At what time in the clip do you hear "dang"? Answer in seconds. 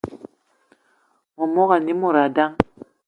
2.35-2.55